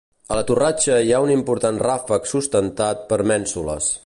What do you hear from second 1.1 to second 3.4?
ha un important ràfec sustentat per